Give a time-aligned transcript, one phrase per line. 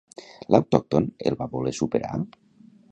[0.53, 2.19] L'autòcton el va voler superar?